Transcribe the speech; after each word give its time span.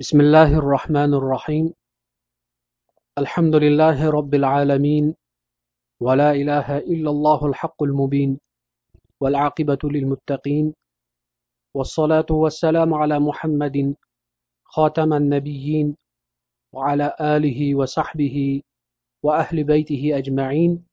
بسم 0.00 0.20
الله 0.20 0.58
الرحمن 0.58 1.14
الرحيم 1.14 1.72
الحمد 3.18 3.54
لله 3.54 4.10
رب 4.10 4.34
العالمين 4.34 5.14
ولا 6.00 6.32
إله 6.32 6.78
إلا 6.78 7.10
الله 7.10 7.46
الحق 7.46 7.82
المبين 7.82 8.38
والعاقبة 9.20 9.78
للمتقين 9.84 10.74
والصلاة 11.76 12.26
والسلام 12.30 12.94
على 12.94 13.18
محمد 13.20 13.94
خاتم 14.64 15.12
النبيين 15.12 15.96
وعلى 16.74 17.16
آله 17.20 17.74
وصحبه 17.74 18.62
وأهل 19.22 19.64
بيته 19.64 20.18
أجمعين 20.18 20.84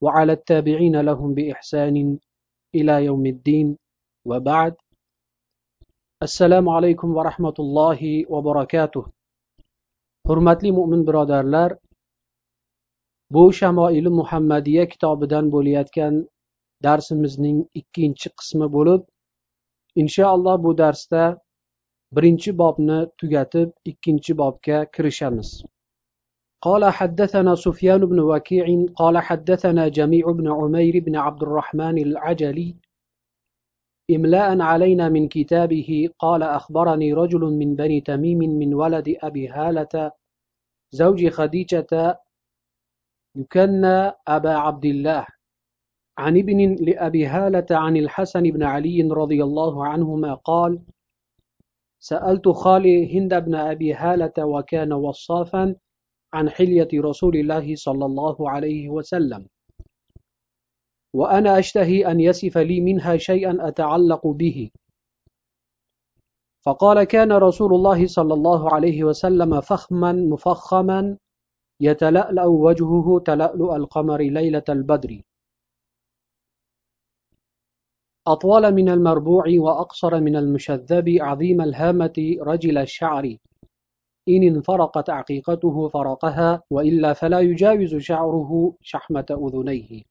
وعلى 0.00 0.32
التابعين 0.32 1.00
لهم 1.00 1.34
بإحسان 1.34 2.18
إلى 2.74 3.04
يوم 3.04 3.26
الدين 3.26 3.76
وبعد 4.24 4.74
assalomu 6.25 6.69
alaykum 6.77 7.09
va 7.17 7.23
rahmatullohi 7.29 8.13
va 8.33 8.39
barakatuh 8.47 9.03
hurmatli 10.29 10.71
mo'min 10.77 11.01
birodarlar 11.07 11.71
bu 13.35 13.43
shamoili 13.59 14.11
muhammadiya 14.19 14.85
kitobidan 14.93 15.45
bo'layotgan 15.55 16.13
darsimizning 16.87 17.57
ikkinchi 17.81 18.29
qismi 18.39 18.67
bo'lib 18.75 19.01
inshaalloh 20.03 20.55
bu 20.65 20.71
darsda 20.81 21.23
birinchi 22.15 22.51
bobni 22.61 22.99
tugatib 23.19 23.69
ikkinchi 23.91 24.33
bobga 24.41 24.77
kirishamiz 24.95 25.49
قال 26.65 26.83
حدثنا 26.99 27.55
سفيان 27.55 28.01
بن 28.11 28.19
وكيع 28.19 28.65
قال 28.95 29.15
حدثنا 29.27 29.87
جميع 29.87 30.31
بن 30.31 30.47
عمير 30.51 30.99
بن 31.05 31.15
عبد 31.15 31.41
الرحمن 31.43 31.97
العجلي 31.97 32.69
إملاء 34.16 34.60
علينا 34.60 35.08
من 35.08 35.28
كتابه 35.28 36.08
قال 36.18 36.42
أخبرني 36.42 37.12
رجل 37.12 37.40
من 37.40 37.74
بني 37.74 38.00
تميم 38.00 38.38
من 38.38 38.74
ولد 38.74 39.16
أبي 39.22 39.48
هالة 39.48 40.12
زوج 40.90 41.28
خديجة 41.28 42.18
يكنى 43.36 44.12
أبا 44.28 44.50
عبد 44.50 44.84
الله. 44.84 45.26
عن 46.18 46.36
ابن 46.38 46.74
لأبي 46.74 47.26
هالة 47.26 47.66
عن 47.70 47.96
الحسن 47.96 48.42
بن 48.42 48.62
علي 48.62 49.02
رضي 49.02 49.44
الله 49.44 49.86
عنهما 49.86 50.34
قال 50.34 50.80
سألت 52.00 52.48
خالي 52.48 53.18
هند 53.18 53.34
بن 53.34 53.54
أبي 53.54 53.94
هالة 53.94 54.32
وكان 54.38 54.92
وصافا 54.92 55.74
عن 56.32 56.50
حلية 56.50 56.88
رسول 56.94 57.36
الله 57.36 57.74
صلى 57.74 58.04
الله 58.04 58.50
عليه 58.50 58.88
وسلم. 58.88 59.46
وأنا 61.14 61.58
أشتهي 61.58 62.06
أن 62.10 62.20
يصف 62.20 62.58
لي 62.58 62.80
منها 62.80 63.16
شيئا 63.16 63.68
أتعلق 63.68 64.26
به. 64.26 64.70
فقال 66.66 67.04
كان 67.04 67.32
رسول 67.32 67.74
الله 67.74 68.06
صلى 68.06 68.34
الله 68.34 68.74
عليه 68.74 69.04
وسلم 69.04 69.60
فخما 69.60 70.12
مفخما 70.12 71.16
يتلألأ 71.80 72.44
وجهه 72.44 73.18
تلألؤ 73.18 73.76
القمر 73.76 74.20
ليلة 74.20 74.64
البدر. 74.68 75.22
أطول 78.26 78.72
من 78.72 78.88
المربوع 78.88 79.44
وأقصر 79.48 80.20
من 80.20 80.36
المشذب 80.36 81.16
عظيم 81.20 81.60
الهامة 81.60 82.36
رجل 82.40 82.78
الشعر. 82.78 83.36
إن 84.28 84.42
انفرقت 84.42 85.10
عقيقته 85.10 85.88
فرقها 85.88 86.62
وإلا 86.70 87.12
فلا 87.12 87.40
يجاوز 87.40 87.96
شعره 87.96 88.74
شحمة 88.82 89.26
أذنيه. 89.30 90.09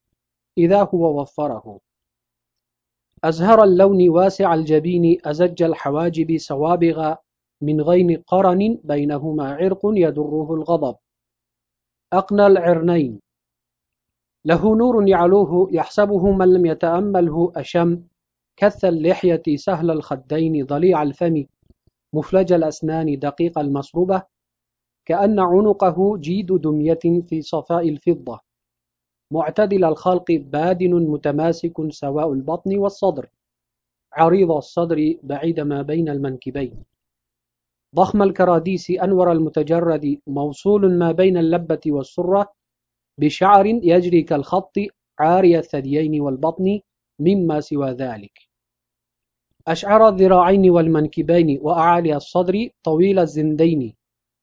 إذا 0.60 0.82
هو 0.94 1.22
وفره. 1.22 1.80
أزهر 3.24 3.64
اللون 3.64 4.10
واسع 4.10 4.54
الجبين 4.54 5.18
أزج 5.26 5.64
الحواجب 5.64 6.38
سوابغ 6.38 7.16
من 7.62 7.82
غين 7.82 8.24
قرن 8.28 8.80
بينهما 8.84 9.54
عرق 9.54 9.82
يدره 9.84 10.54
الغضب. 10.54 10.96
أقنى 12.14 12.48
العرنين. 12.48 13.20
له 14.46 14.76
نور 14.76 15.08
يعلوه 15.08 15.70
يحسبه 15.72 16.32
من 16.32 16.54
لم 16.54 16.66
يتأمله 16.66 17.52
أشم. 17.56 18.04
كث 18.58 18.86
اللحية 18.86 19.44
سهل 19.56 19.92
الخدين 19.92 20.66
ضليع 20.66 21.04
الفم. 21.04 21.46
مفلج 22.14 22.54
الأسنان 22.54 23.20
دقيق 23.20 23.60
المصروبة. 23.60 24.24
كأن 25.06 25.40
عنقه 25.40 26.18
جيد 26.18 26.54
دمية 26.62 27.00
في 27.28 27.42
صفاء 27.42 27.90
الفضة. 27.90 28.49
معتدل 29.32 29.86
الخلق 29.86 30.32
بادن 30.32 30.94
متماسك 30.94 31.92
سواء 31.92 32.34
البطن 32.34 32.78
والصدر. 32.78 33.30
عريض 34.14 34.52
الصدر 34.52 35.16
بعيد 35.24 35.60
ما 35.60 35.82
بين 35.82 36.10
المنكبين. 36.10 36.84
ضخم 37.96 38.22
الكراديس 38.22 38.92
أنور 38.92 39.32
المتجرد 39.32 40.20
موصول 40.28 40.98
ما 40.98 41.12
بين 41.12 41.38
اللبة 41.38 41.82
والسرة 41.88 42.54
بشعر 43.20 43.66
يجري 43.66 44.22
كالخط 44.22 44.74
عاري 45.20 45.60
الثديين 45.60 46.22
والبطن 46.22 46.80
مما 47.20 47.60
سوى 47.60 47.92
ذلك. 47.92 48.40
أشعر 49.68 50.08
الذراعين 50.08 50.70
والمنكبين 50.70 51.60
وأعالي 51.62 52.16
الصدر 52.16 52.70
طويل 52.84 53.20
الزندين 53.20 53.94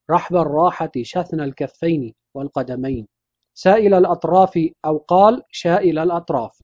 رحب 0.09 0.35
الراحة 0.35 0.91
شثن 1.01 1.41
الكفين 1.41 2.13
والقدمين. 2.35 3.16
سائل 3.59 3.93
الأطراف 3.93 4.59
أو 4.85 4.97
قال 4.97 5.43
شائل 5.51 5.99
الأطراف. 5.99 6.61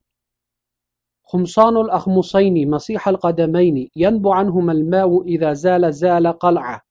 خمصان 1.23 1.77
الأخمصين 1.77 2.69
مصيح 2.69 3.07
القدمين 3.07 3.89
ينبع 3.95 4.35
عنهما 4.35 4.71
الماء 4.71 5.21
إذا 5.21 5.53
زال 5.53 5.93
زال 5.93 6.27
قلعة. 6.27 6.81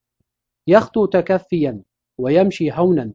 يخطو 0.66 1.06
تكفيا 1.06 1.82
ويمشي 2.18 2.72
هونا. 2.72 3.12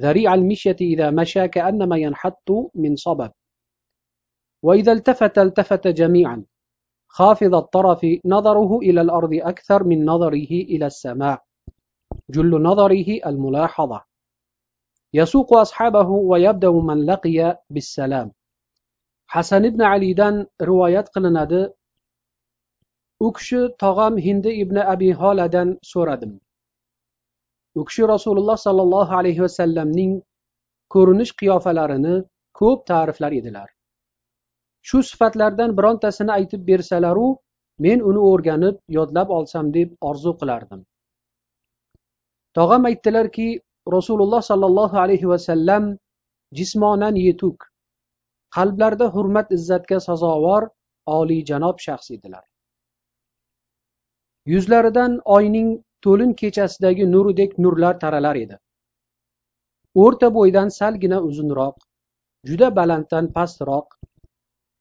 ذريع 0.00 0.34
المشية 0.34 0.76
إذا 0.80 1.10
مشى 1.10 1.48
كأنما 1.48 1.96
ينحط 1.96 2.50
من 2.74 2.96
صبب. 2.96 3.30
وإذا 4.62 4.92
التفت 4.92 5.38
التفت 5.38 5.88
جميعا. 5.88 6.44
خافض 7.08 7.54
الطرف 7.54 8.06
نظره 8.24 8.78
إلى 8.78 9.00
الأرض 9.00 9.34
أكثر 9.34 9.84
من 9.84 10.04
نظره 10.04 10.52
إلى 10.72 10.86
السماء. 10.86 11.42
جل 12.30 12.62
نظره 12.62 13.20
الملاحظة. 13.26 14.13
يسوق 15.13 15.53
أصحابه 15.53 16.09
ويبدأ 16.09 16.71
من 16.71 17.05
لقي 17.05 17.57
بالسلام 17.69 18.31
hasan 19.29 19.63
ibn 19.69 19.81
alidan 19.85 20.35
rivoyat 20.69 21.07
qilinadi 21.15 21.61
u 23.25 23.27
kishi 23.37 23.61
tog'am 23.83 24.15
hindi 24.27 24.51
ibn 24.63 24.77
abi 24.93 25.09
holadan 25.21 25.69
so'radim 25.91 26.31
u 27.79 27.81
kishi 27.89 28.03
rasululloh 28.13 28.57
sollallohu 28.65 29.13
alayhi 29.19 29.41
vasallamning 29.45 30.13
ko'rinish 30.93 31.33
qiyofalarini 31.39 32.15
ko'p 32.59 32.79
ta'riflar 32.91 33.31
edilar 33.39 33.69
shu 34.87 35.03
sifatlardan 35.09 35.77
birontasini 35.77 36.31
aytib 36.39 36.61
bersalaru 36.71 37.27
men 37.85 37.99
uni 38.09 38.21
o'rganib 38.31 38.75
yodlab 38.97 39.29
olsam 39.37 39.65
deb 39.77 39.89
orzu 40.09 40.31
qilardim 40.39 40.81
tog'am 42.57 42.89
aytdilarki 42.91 43.47
rasululloh 43.92 44.42
sollallohu 44.42 44.96
alayhi 44.98 45.28
vasallam 45.28 45.98
jismonan 46.52 47.16
yetuk. 47.16 47.70
Qalblarida 48.54 49.06
hurmat 49.14 49.52
izzatga 49.52 50.00
sazovor 50.00 50.68
oliyjanob 51.06 51.78
shaxs 51.78 52.10
edilar. 52.10 52.44
Yuzlaridan 54.46 55.20
oyning 55.24 55.84
to'lin 56.02 56.32
kechasidagi 56.34 57.12
nuridek 57.12 57.58
nurlar 57.58 58.00
taralar 58.00 58.36
edi. 58.36 58.58
O'rta 59.94 60.34
bo'ydan 60.34 60.68
salgina 60.68 61.20
uzunroq 61.28 61.76
juda 62.48 62.76
balanddan 62.76 63.32
pastroq 63.36 63.86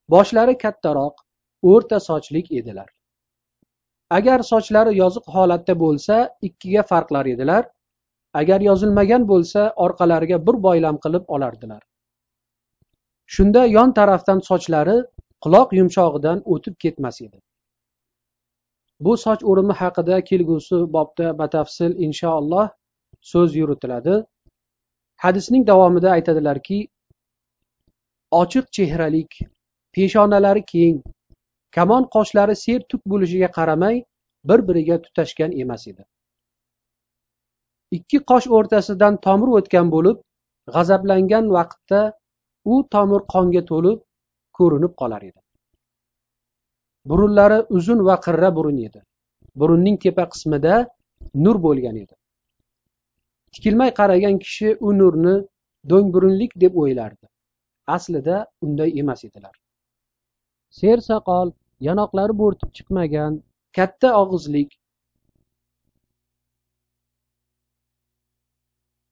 boshlari 0.10 0.58
kattaroq 0.64 1.16
o'rta 1.64 2.00
sochlik 2.00 2.52
edilar. 2.52 2.90
Agar 4.10 4.40
sochlari 4.52 4.98
yoziq 4.98 5.26
holatda 5.36 5.74
bo'lsa 5.84 6.16
ikkiga 6.42 6.84
farqlar 6.84 7.26
edilar. 7.26 7.64
Agar 8.42 8.62
yozilmagan 8.62 9.28
bo'lsa 9.32 9.74
orqalariga 9.86 10.38
bir 10.48 10.56
boylam 10.68 10.98
qilib 11.04 11.24
olardilar. 11.28 11.82
Shunda 13.26 13.66
yon 13.66 13.94
tarafdan 14.00 14.40
sochlari 14.50 14.98
quloq 15.44 15.70
yumshog'idan 15.80 16.42
o'tib 16.56 16.76
ketmas 16.84 17.22
edi. 17.22 17.40
Bu 19.06 19.18
soch 19.18 19.42
o'rimi 19.52 19.74
haqida 19.82 20.22
kelgusi 20.30 20.78
bobda 20.96 21.38
batafsil 21.40 21.92
inshaalloh 22.08 22.68
so'z 23.32 23.56
yuritiladi. 23.56 24.16
Hadisning 25.24 25.68
davomida 25.68 26.10
aytadilarki 26.18 26.80
ochiq 28.42 28.66
chehralik 28.78 29.32
peshonalari 29.94 30.64
keng 30.74 30.98
kamon 31.78 32.04
qoshlari 32.16 32.56
sertuk 32.66 33.02
bo'lishiga 33.12 33.50
qaramay 33.58 33.96
bir 34.50 34.60
biriga 34.68 35.02
tutashgan 35.06 35.52
emas 35.64 35.88
edi. 35.92 36.04
Ikki 37.98 38.20
qosh 38.32 38.48
o'rtasidan 38.58 39.20
tomir 39.26 39.50
o'tgan 39.58 39.88
bo'lib 39.96 40.18
g'azablangan 40.76 41.46
vaqtda 41.58 42.02
u 42.74 42.76
tomir 42.94 43.22
qonga 43.34 43.62
to'lib 43.72 44.00
ko'rinib 44.58 44.94
qolar 45.02 45.22
edi. 45.30 45.40
Burunlari 47.10 47.60
uzun 47.78 48.06
va 48.08 48.16
qirra 48.26 48.50
burun 48.58 48.78
edi. 48.88 49.00
Burunning 49.62 49.98
tepa 50.04 50.26
qismida 50.34 50.76
nur 51.46 51.58
bo'lgan 51.66 51.96
edi. 52.04 52.16
Tikilmay 53.54 53.92
qaragan 54.00 54.40
kishi 54.44 54.70
u 54.88 54.94
nurni 55.00 55.36
do'ngburunlik 55.90 56.52
deb 56.64 56.78
o'ylardi. 56.84 57.26
Aslida 57.96 58.38
unday 58.66 58.90
emas 59.02 59.22
edilar. 59.28 59.56
Sersoqol 60.80 61.52
yonoqlari 61.88 62.34
bo'rtib 62.42 62.70
chiqmagan 62.78 63.34
katta 63.78 64.10
og'izlik 64.22 64.70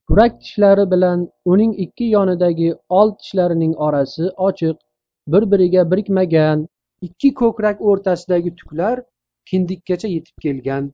kurak 0.08 0.40
tishlari 0.40 0.90
bilan 0.90 1.28
uning 1.52 1.72
ikki 1.84 2.04
yonidagi 2.04 2.74
old 2.88 3.14
tishlarining 3.20 3.74
orasi 3.86 4.24
ochiq 4.48 4.76
bir 5.32 5.42
biriga 5.52 5.90
birikmagan 5.90 6.68
ikki 7.08 7.34
ko'krak 7.40 7.80
o'rtasidagi 7.90 8.56
tuklar 8.56 9.02
kindikkacha 9.50 10.08
yetib 10.08 10.36
kelgan. 10.46 10.92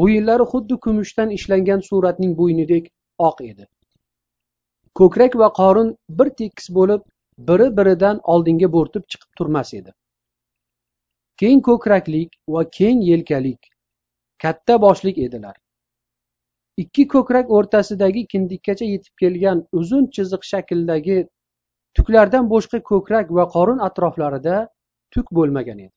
Bo'yinlari 0.00 0.44
xuddi 0.52 0.76
kumushdan 0.84 1.30
ishlangan 1.38 1.80
suratning 1.88 2.32
bo'ynidek 2.40 2.90
oq 3.28 3.40
edi. 3.50 3.64
Ko'krak 4.98 5.36
va 5.42 5.48
qorin 5.60 5.90
bir 6.18 6.28
tekis 6.40 6.68
bo'lib 6.78 7.02
biri 7.50 7.68
biridan 7.78 8.20
oldinga 8.34 8.68
bo'rtib 8.76 9.04
chiqib 9.10 9.30
turmas 9.38 9.74
edi. 9.80 9.90
Keng 11.40 11.60
ko'kraklik 11.68 12.30
va 12.54 12.62
keng 12.78 13.02
yelkalik 13.10 13.70
katta 14.44 14.80
boshlik 14.86 15.18
edilar. 15.26 15.56
Ikki 16.82 17.04
ko'krak 17.14 17.50
o'rtasidagi 17.58 18.26
kindikkacha 18.32 18.86
yetib 18.88 19.14
kelgan 19.22 19.62
uzun 19.80 20.04
chiziq 20.16 20.44
shaklidagi 20.50 21.18
tuklardan 21.98 22.50
boshqa 22.52 22.78
ko'krak 22.90 23.32
va 23.38 23.46
qorin 23.54 23.80
atroflarida 23.88 24.58
tuk 25.16 25.32
bo'lmagan 25.38 25.78
edi. 25.86 25.94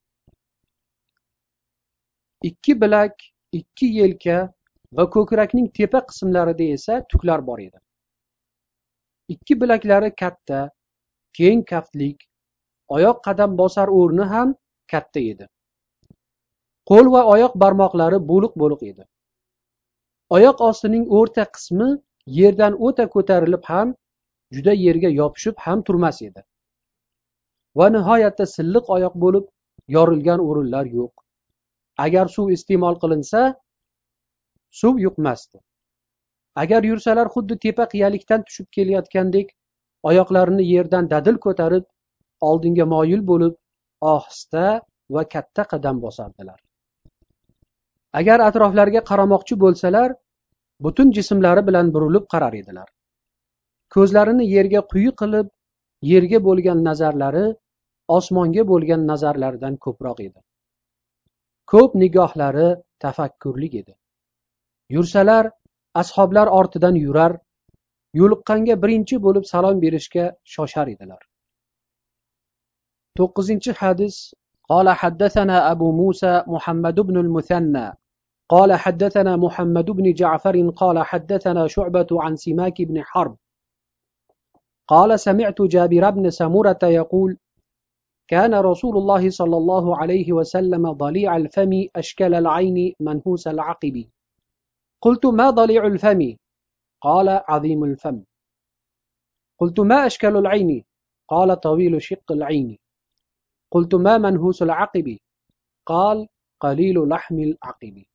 Ikki 2.50 2.74
bilak 2.82 3.16
ikki 3.60 3.88
yelka 4.00 4.40
va 4.98 5.06
ko'krakning 5.16 5.70
tepa 5.78 6.02
qismlarida 6.10 6.72
esa 6.78 7.00
tuklar 7.14 7.46
bor 7.52 7.60
edi. 7.68 7.78
Ikki 9.36 9.62
bilaklari 9.62 10.12
katta 10.24 10.62
keng 11.38 11.64
kaftlik 11.72 12.28
oyoq 12.98 13.24
qadam 13.28 13.58
bosar 13.62 13.88
o'rni 14.00 14.26
ham 14.34 14.58
katta 14.92 15.20
edi. 15.32 15.46
Qo'l 16.90 17.08
va 17.14 17.22
oyoq 17.34 17.54
barmoqlari 17.64 18.20
bo'liq 18.32 18.58
bo'liq 18.62 18.82
edi. 18.92 19.11
Oyoq 20.36 20.62
ostining 20.70 21.06
o'rta 21.20 21.46
qismi 21.56 21.90
yerdan 22.40 22.78
o'ta 22.88 23.06
ko'tarilib 23.16 23.64
ham 23.72 23.96
juda 24.58 24.74
yerga 24.86 25.10
yopishib 25.22 25.58
ham 25.66 25.84
turmas 25.88 26.22
edi. 26.28 26.42
Va 27.80 27.88
nihoyatda 27.96 28.46
silliq 28.54 28.94
oyoq 28.96 29.18
bo'lib 29.24 29.46
yorilgan 29.96 30.40
o'rinlar 30.48 30.86
yo'q. 31.00 31.14
Agar 32.06 32.26
suv 32.36 32.52
iste'mol 32.58 32.96
qilinsa 33.04 33.42
suv 34.82 35.00
yuqmasdi. 35.06 35.58
Agar 36.64 36.82
yursalar 36.92 37.28
xuddi 37.36 37.60
tepa 37.66 37.86
qiyalikdan 37.94 38.48
tushib 38.48 38.68
kelayotgandek 38.76 39.54
oyoqlarini 40.10 40.64
yerdan 40.74 41.10
dadil 41.14 41.38
ko'tarib 41.46 41.86
oldinga 42.50 42.86
moyil 42.96 43.22
bo'lib 43.32 43.56
ohista 44.14 44.66
va 45.16 45.24
katta 45.36 45.64
qadam 45.74 46.02
bosardilar. 46.06 46.60
agar 48.21 48.39
atroflariga 48.49 49.03
qaramoqchi 49.11 49.55
bo'lsalar 49.65 50.09
butun 50.85 51.13
jismlari 51.17 51.63
bilan 51.69 51.93
burilib 51.95 52.25
qarar 52.33 52.55
edilar 52.61 52.89
ko'zlarini 53.95 54.45
yerga 54.55 54.81
quyi 54.93 55.11
qilib 55.21 55.47
yerga 56.13 56.39
bo'lgan 56.49 56.79
nazarlari 56.89 57.47
osmonga 58.17 58.63
bo'lgan 58.73 59.07
nazarlaridan 59.11 59.75
ko'proq 59.85 60.19
edi 60.29 60.41
ko'p 61.73 61.91
nigohlari 62.03 62.69
tafakkurlik 63.05 63.75
edi 63.83 63.95
yursalar 64.97 65.45
ashoblar 66.03 66.47
ortidan 66.61 66.95
yurar 67.05 67.33
yo'liqqanga 68.21 68.75
birinchi 68.83 69.17
bo'lib 69.27 69.45
salom 69.53 69.77
berishga 69.85 70.25
shoshar 70.55 70.87
edilar 70.95 71.23
to'qqizinchi 73.19 73.79
hadis 73.83 74.17
قال 74.71 74.89
حدثنا 74.91 75.57
أبو 75.73 75.89
موسى 75.93 76.33
محمد 76.47 77.01
بن 77.01 77.17
المثنى 77.17 77.87
قال 78.52 78.74
حدثنا 78.74 79.36
محمد 79.36 79.86
بن 79.86 80.14
جعفر 80.14 80.70
قال 80.70 81.06
حدثنا 81.06 81.68
شعبة 81.68 82.08
عن 82.12 82.36
سماك 82.36 82.82
بن 82.82 83.04
حرب. 83.04 83.38
قال 84.88 85.20
سمعت 85.20 85.62
جابر 85.62 86.10
بن 86.10 86.30
سمرة 86.30 86.80
يقول 86.84 87.38
كان 88.28 88.54
رسول 88.54 88.98
الله 88.98 89.30
صلى 89.30 89.58
الله 89.58 89.98
عليه 89.98 90.34
وسلم 90.34 90.92
ضليع 90.92 91.38
الفم 91.38 91.86
أشكل 91.96 92.34
العين 92.34 92.94
منهوس 93.00 93.48
العقب. 93.48 94.06
قلت 95.02 95.26
ما 95.26 95.50
ضليع 95.50 95.86
الفم؟ 95.86 96.36
قال 97.02 97.30
عظيم 97.30 97.84
الفم. 97.84 98.24
قلت 99.60 99.80
ما 99.80 100.06
أشكل 100.06 100.38
العين؟ 100.38 100.84
قال 101.28 101.60
طويل 101.60 102.02
شق 102.02 102.32
العين. 102.32 102.78
قلت 103.72 103.96
ما 103.96 104.18
منهوس 104.18 104.64
العقب؟ 104.64 105.18
قال 105.86 106.28
قليل 106.60 107.10
لحم 107.10 107.40
العقب. 107.40 108.11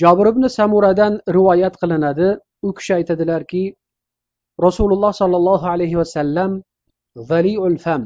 Jobir 0.00 0.26
ibn 0.32 0.44
samuradan 0.58 1.14
rivoyat 1.36 1.74
qilinadi. 1.82 2.28
U 2.66 2.68
kishi 2.78 2.92
aytadilarki 2.98 3.62
rasululloh 4.66 5.12
sollallohu 5.20 5.66
alayhi 5.74 5.96
vasallam 6.02 6.50
zaliul 7.30 7.78
fam 7.84 8.02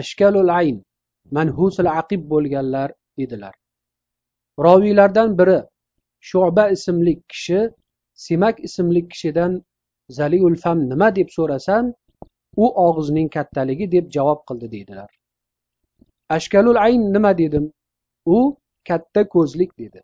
ashkalul 0.00 0.50
ayn 0.60 0.76
manhusul 1.36 1.88
aqib 2.00 2.22
bo'lganlar 2.32 2.88
edilar. 3.24 3.54
Roviylardan 4.66 5.38
biri 5.38 5.58
shuba 6.28 6.64
ismli 6.76 7.14
kishi 7.32 7.60
simak 8.26 8.56
ismli 8.66 9.02
kishidan 9.08 9.52
zaliul 10.18 10.56
fam 10.62 10.78
nima 10.90 11.08
deb 11.18 11.28
so'rasan 11.36 11.84
u 12.64 12.66
og'izning 12.86 13.28
kattaligi 13.36 13.86
deb 13.94 14.06
javob 14.16 14.40
qildi 14.48 14.66
deydilar. 14.74 15.10
Ashkalul 16.36 16.78
ayn 16.86 17.02
nima 17.14 17.32
dedim? 17.42 17.64
U 18.36 18.38
katta 18.88 19.22
ko'zlik 19.34 19.70
dedi. 19.82 20.00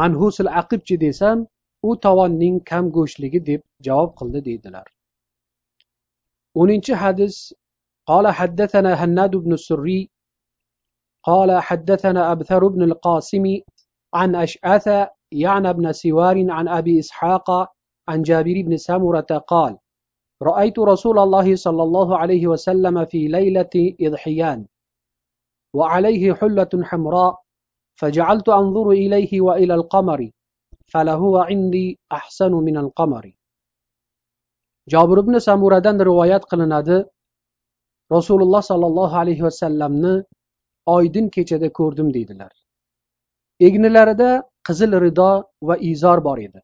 Manhusul 0.00 0.48
aqibchi 0.60 0.96
desam 1.04 1.46
u 1.88 1.96
tovonning 2.06 2.56
kam 2.70 2.90
go'shtligi 2.96 3.40
deb 3.50 3.60
javob 3.86 4.10
qildi 4.20 4.40
deydilar. 4.48 4.86
O'ninchi 6.60 6.94
hadis 7.04 7.36
قال 8.06 8.28
حدثنا 8.28 8.94
هناد 9.04 9.36
بن 9.36 9.52
السري 9.52 10.10
قال 11.22 11.60
حدثنا 11.60 12.32
أبثر 12.32 12.68
بن 12.68 12.82
القاسم 12.82 13.60
عن 14.14 14.34
أشعث 14.36 15.08
يعني 15.32 15.72
بن 15.72 15.92
سوار 15.92 16.50
عن 16.50 16.68
أبي 16.68 16.98
إسحاق 16.98 17.50
عن 18.08 18.22
جابر 18.22 18.62
بن 18.66 18.76
سمرة 18.76 19.30
قال 19.48 19.78
رأيت 20.42 20.78
رسول 20.78 21.18
الله 21.18 21.56
صلى 21.56 21.82
الله 21.82 22.18
عليه 22.18 22.46
وسلم 22.46 23.04
في 23.04 23.28
ليلة 23.28 23.94
إضحيان 24.00 24.66
وعليه 25.74 26.34
حلة 26.34 26.68
حمراء 26.82 27.43
فجعلت 27.99 28.47
أنظر 28.49 28.87
إليه 29.03 29.41
وإلى 29.41 29.73
القمر 29.73 30.31
فلهو 30.91 31.37
عندي 31.37 31.99
أحسن 32.11 32.53
من 32.67 32.77
القمر 32.77 33.25
جابر 34.91 35.17
بن 35.21 35.39
سمرة 35.39 35.87
روايات 36.11 36.43
qilinadi 36.51 36.97
rasululloh 38.11 38.61
sollallohu 38.61 39.15
alayhi 39.21 39.43
vasallamni 39.47 40.13
oydin 40.85 41.29
kechada 41.35 41.69
ko'rdim 41.79 42.07
deydilar 42.15 42.53
egnilarida 43.67 44.29
qizil 44.67 44.91
rido 45.05 45.31
va 45.67 45.75
izor 45.91 46.19
bor 46.27 46.37
edi 46.47 46.61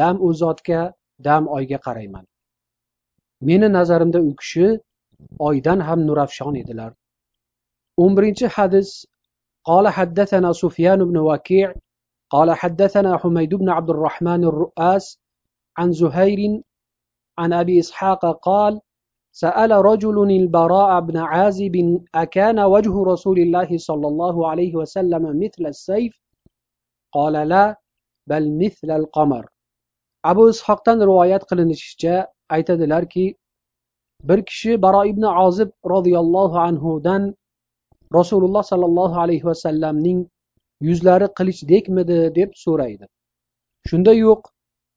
dam 0.00 0.16
u 0.26 0.28
zotga 0.42 0.80
dam 1.26 1.42
oyga 1.56 1.78
qarayman 1.86 2.24
meni 3.48 3.68
nazarimda 3.78 4.20
u 4.28 4.30
kishi 4.40 4.66
oydan 5.48 5.80
ham 5.88 6.00
nurafshon 6.08 6.54
edilar 6.62 6.90
o'n 8.02 8.12
birinchi 8.16 8.46
hadis 8.56 8.88
قال 9.65 9.87
حدثنا 9.87 10.53
سفيان 10.53 11.05
بن 11.05 11.17
وكيع 11.17 11.73
قال 12.29 12.53
حدثنا 12.53 13.17
حميد 13.17 13.55
بن 13.55 13.69
عبد 13.69 13.89
الرحمن 13.89 14.43
الرؤاس 14.43 15.19
عن 15.77 15.91
زهير 15.91 16.61
عن 17.37 17.53
أبي 17.53 17.79
إسحاق 17.79 18.39
قال 18.39 18.81
سأل 19.31 19.71
رجل 19.71 20.31
البراء 20.31 20.99
بن 20.99 21.17
عازب 21.17 22.03
أكان 22.15 22.59
وجه 22.59 23.03
رسول 23.03 23.39
الله 23.39 23.77
صلى 23.77 24.07
الله 24.07 24.49
عليه 24.49 24.75
وسلم 24.75 25.39
مثل 25.43 25.65
السيف؟ 25.65 26.21
قال 27.11 27.33
لا 27.33 27.79
بل 28.27 28.57
مثل 28.57 28.91
القمر. 28.91 29.55
abu 30.25 30.43
ishoqdan 30.49 30.99
rivoyat 31.09 31.43
qilinishicha 31.49 32.27
aytadilarki 32.55 33.25
bir 34.29 34.39
kishi 34.49 34.71
baro 34.85 35.01
ibn 35.11 35.23
ozib 35.45 35.69
roziyallohu 35.93 36.57
anhudan 36.67 37.35
rasululloh 38.18 38.62
sollallohu 38.72 39.20
alayhi 39.24 39.44
vasallamning 39.50 40.20
yuzlari 40.88 41.28
qilichdekmidi 41.38 42.18
deb 42.38 42.50
so'raydi 42.64 43.06
shunda 43.90 44.12
yo'q 44.24 44.42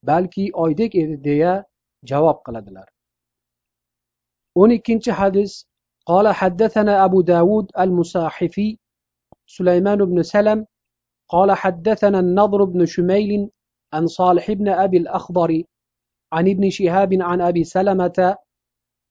balki 0.10 0.46
oydek 0.64 0.96
edi 1.04 1.16
deya 1.28 1.54
javob 2.12 2.38
qiladilar 2.46 2.88
o'n 4.62 4.70
ikkinchi 4.80 5.12
hadis 5.22 5.54
قال 6.06 6.28
حدثنا 6.28 7.06
أبو 7.06 7.22
داود 7.22 7.72
المساحفي 7.80 8.78
سليمان 9.48 10.06
بن 10.06 10.24
سلم 10.24 10.66
قال 11.30 11.52
حدثنا 11.52 12.20
النضر 12.20 12.64
بن 12.64 12.86
شميل 12.86 13.50
عن 13.94 14.08
صالح 14.08 14.52
بن 14.52 14.68
أبي 14.70 14.98
الأخضر 14.98 15.64
عن 16.34 16.50
ابن 16.50 16.70
شهاب 16.70 17.14
عن 17.22 17.42
أبي 17.42 17.64
سلمة 17.64 18.38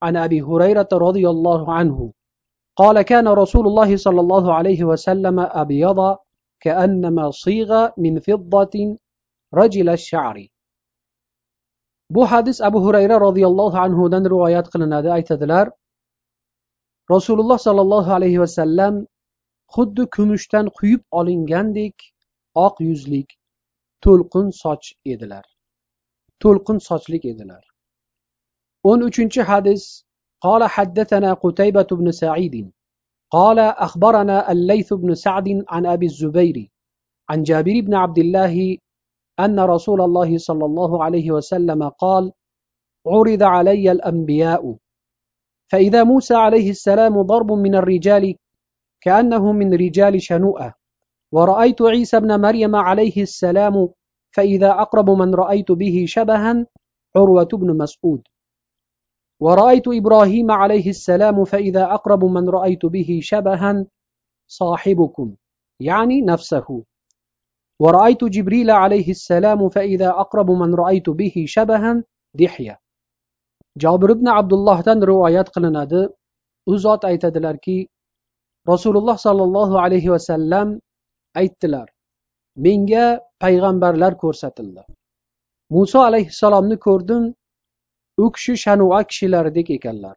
عن 0.03 0.17
أبي 0.17 0.43
هريرة 0.43 0.89
رضي 0.93 1.29
الله 1.31 1.73
عنه 1.73 2.13
قال 2.77 3.03
كان 3.03 3.29
رسول 3.29 3.67
الله 3.67 3.97
صلى 3.97 4.21
الله 4.21 4.55
عليه 4.55 4.85
وسلم 4.85 5.41
أبيض 5.41 6.17
كأنما 6.61 7.31
صيغ 7.31 7.89
من 7.99 8.21
فضة 8.21 8.97
رجل 9.55 9.89
الشعر 9.89 10.49
bu 12.15 12.27
hadis 12.27 12.61
abu 12.61 12.85
hurayra 12.85 13.21
roziyallohu 13.21 13.79
anhudan 13.79 14.25
rivoyat 14.25 14.67
qilinadi 14.73 15.09
aytadilar 15.11 15.71
rasululloh 17.11 17.59
sollallohu 17.59 18.13
alayhi 18.13 18.41
vasallam 18.41 19.07
xuddi 19.75 20.05
kumushdan 20.17 20.67
quyib 20.79 21.01
olingandek 21.19 21.97
oq 22.67 22.75
yuzlik 22.89 23.29
to'lqin 24.05 24.47
soch 24.63 24.87
edilar 25.13 25.45
to'lqin 26.43 26.79
sochlik 26.89 27.25
edilar 27.33 27.65
o'n 28.91 29.01
uchinchi 29.09 29.41
hadis 29.51 29.83
قال 30.42 30.64
حدثنا 30.64 31.34
قتيبة 31.34 31.88
بن 31.92 32.12
سعيد. 32.12 32.72
قال 33.32 33.60
أخبرنا 33.60 34.52
الليث 34.52 34.94
بن 34.94 35.16
سعد 35.16 35.64
عن 35.70 35.86
أبي 35.86 36.06
الزبير 36.06 36.70
عن 37.30 37.44
جابر 37.44 37.82
بن 37.82 37.94
عبد 37.94 38.18
الله 38.18 38.78
أن 39.40 39.60
رسول 39.60 40.02
الله 40.02 40.38
صلى 40.38 40.66
الله 40.66 41.04
عليه 41.04 41.32
وسلم 41.32 41.90
قال 41.90 42.32
عرض 43.08 43.44
علي 43.44 43.92
الأنبياء. 43.92 44.78
فإذا 45.72 46.04
موسى 46.04 46.36
عليه 46.36 46.70
السلام 46.70 47.22
ضرب 47.22 47.52
من 47.52 47.76
الرجال 47.76 48.36
كأنه 49.02 49.52
من 49.52 49.74
رجال 49.74 50.22
شنوءة. 50.22 50.74
ورأيت 51.32 51.82
عيسى 51.82 52.20
بن 52.20 52.42
مريم 52.42 52.76
عليه 52.76 53.22
السلام 53.22 53.90
فإذا 54.36 54.72
أقرب 54.72 55.10
من 55.10 55.36
رأيت 55.36 55.72
به 55.72 56.06
شبها 56.08 56.66
عروة 57.16 57.50
بن 57.54 57.78
مسعود. 57.78 58.22
ورأيت 59.41 59.89
إبراهيم 59.89 60.51
عليه 60.51 60.91
السلام 60.91 61.45
فإذا 61.45 61.85
أقرب 61.85 62.25
من 62.25 62.49
رأيت 62.49 62.87
به 62.87 63.21
شبها 63.23 63.87
صاحبكم 64.49 65.35
يعني 65.81 66.23
نفسه 66.23 66.85
ورأيت 67.81 68.25
جبريل 68.25 68.71
عليه 68.71 69.11
السلام 69.11 69.69
فإذا 69.69 70.11
أقرب 70.11 70.51
من 70.51 70.75
رأيت 70.75 71.11
به 71.11 71.45
شبها 71.49 72.05
دحية 72.35 72.83
jobir 73.79 74.11
ibn 74.11 74.27
abdullohdan 74.27 75.01
rivoyat 75.11 75.49
qilinadi 75.55 76.09
u 76.67 76.79
zot 76.79 77.05
aytadilarki 77.05 77.89
rasululloh 78.69 79.17
sollallohu 79.19 79.79
alayhi 79.85 80.11
vasallam 80.15 80.79
aytdilar 81.41 81.89
menga 82.57 83.07
payg'ambarlar 83.43 84.13
ko'rsatildi 84.23 84.83
muso 85.77 86.01
alayhissalomni 86.09 86.77
ko'rdim 86.87 87.23
u 88.24 88.32
kishi 88.32 88.58
shanua 88.64 89.04
kishilaridek 89.10 89.70
ekanlar. 89.78 90.16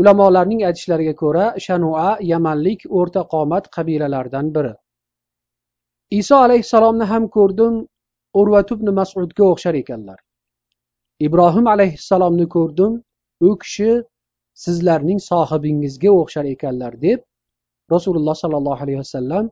Ulamolarning 0.00 0.62
aytishlariga 0.68 1.14
ko'ra 1.22 1.46
shanua 1.66 2.06
yamanlik 2.32 2.80
o'rta 2.98 3.22
qomat 3.34 3.64
qabilalaridan 3.76 4.54
biri. 4.56 4.74
Iso 6.20 6.36
alayhissalomni 6.46 7.04
ham 7.12 7.28
ko'rdim 7.36 7.74
urvat 8.40 8.72
ibn 8.76 8.94
masudga 9.00 9.44
o'xshar 9.52 9.74
ekanlar. 9.82 10.18
Ibrohim 11.26 11.66
alayhissalomni 11.74 12.46
ko'rdim 12.56 12.92
u 13.48 13.50
kishi 13.62 13.90
sizlarning 14.64 15.20
sohibingizga 15.30 16.10
o'xshar 16.20 16.44
ekanlar 16.54 16.92
deb 17.06 17.20
rasululloh 17.94 18.36
sollallohu 18.42 18.84
alayhi 18.84 19.00
vasallam 19.04 19.50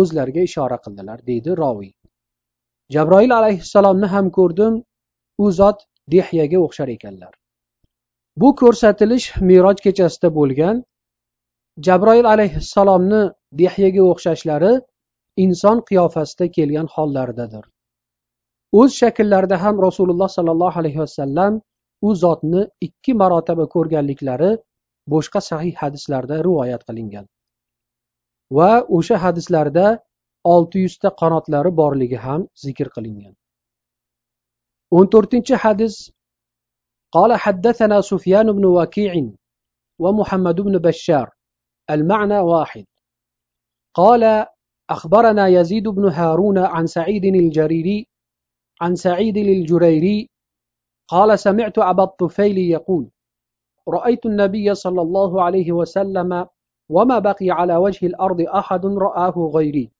o'zlariga 0.00 0.42
ishora 0.48 0.78
qildilar 0.84 1.18
deydi 1.30 1.56
roviy 1.62 1.92
jabroil 2.96 3.32
alayhissalomni 3.38 4.10
ham 4.14 4.30
ko'rdim 4.38 4.74
u 5.44 5.50
zot 5.60 5.78
dehyaga 6.12 6.58
o'xshar 6.66 6.88
ekanlar. 6.96 7.32
Bu 8.36 8.48
ko'rsatilish 8.60 9.26
meroj 9.50 9.78
kechasida 9.86 10.28
bo'lgan 10.38 10.82
jabroil 11.86 12.26
alayhissalomni 12.34 13.22
dehyaga 13.60 14.02
o'xshashlari 14.12 14.72
inson 15.44 15.82
qiyofasida 15.88 16.46
kelgan 16.56 16.88
hollaridadir. 16.94 17.64
O'z 18.80 18.90
shakllarida 19.00 19.56
ham 19.64 19.76
rasululloh 19.86 20.28
sollallohu 20.36 20.80
alayhi 20.82 21.00
vasallam 21.04 21.60
u 22.08 22.14
zotni 22.22 22.62
ikki 22.86 23.12
marotaba 23.22 23.66
ko'rganliklari 23.74 24.50
boshqa 25.14 25.40
sahih 25.50 25.74
hadislarda 25.82 26.42
rivoyat 26.46 26.82
qilingan. 26.88 27.26
Va 28.56 28.72
o'sha 28.98 29.16
hadislarda 29.24 29.86
olti 30.54 30.78
yuzta 30.84 31.08
qanotlari 31.22 31.70
borligi 31.80 32.18
ham 32.26 32.46
zikr 32.64 32.88
qilingan. 32.96 33.34
O'n 34.92 35.06
to'rtinchi 35.08 35.56
hadis 35.56 36.12
قال 37.14 37.36
حدثنا 37.36 38.00
سفيان 38.00 38.52
بن 38.52 38.64
وكيع 38.64 39.30
ومحمد 39.98 40.60
بن 40.60 40.78
بشار. 40.78 41.30
المعنى 41.90 42.38
واحد. 42.38 42.84
قال 43.94 44.46
أخبرنا 44.90 45.46
يزيد 45.48 45.88
بن 45.88 46.08
هارون 46.08 46.58
عن 46.58 46.86
سعيد 46.86 47.24
الجريري 47.24 48.06
عن 48.80 48.94
سعيد 48.94 49.36
الجريري. 49.36 50.28
قال 51.08 51.38
سمعت 51.38 51.78
أبا 51.78 52.02
الطفيل 52.02 52.58
يقول 52.58 53.10
رأيت 53.88 54.26
النبي 54.26 54.74
صلى 54.74 55.02
الله 55.02 55.42
عليه 55.42 55.72
وسلم 55.72 56.46
وما 56.88 57.18
بقي 57.18 57.50
على 57.50 57.76
وجه 57.76 58.06
الأرض 58.06 58.40
أحد 58.40 58.86
رآه 58.86 59.50
غيري. 59.54 59.90